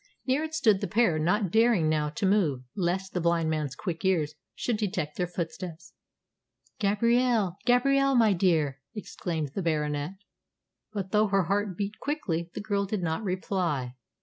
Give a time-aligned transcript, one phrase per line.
[0.25, 4.03] Near it stood the pair, not daring now to move lest the blind man's quick
[4.03, 5.93] ears should detect their footsteps.
[6.79, 7.57] "Gabrielle!
[7.67, 10.15] Gabrielle, my dear!" exclaimed the Baronet.
[10.91, 13.93] But though her heart beat quickly, the girl did not reply.